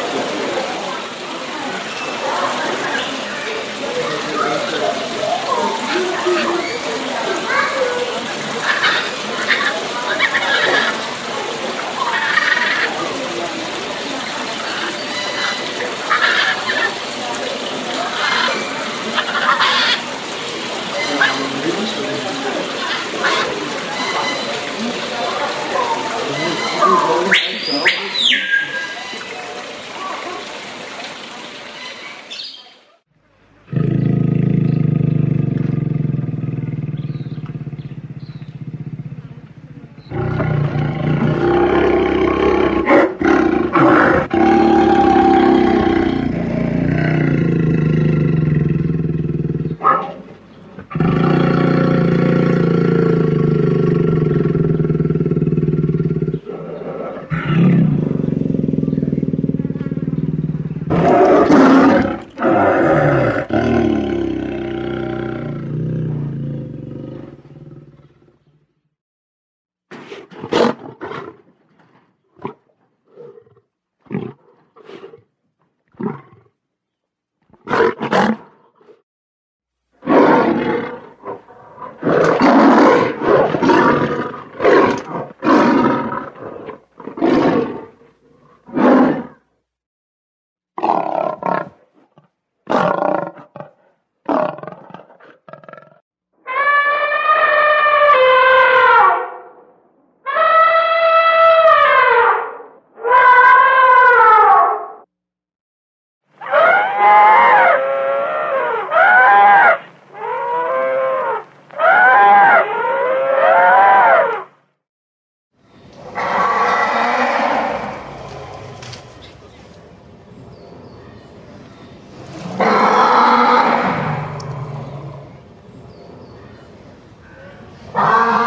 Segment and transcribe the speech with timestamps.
[128.03, 128.40] Ah!